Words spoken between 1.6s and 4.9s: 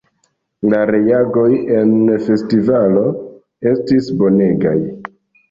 en festivalo estis bonegaj!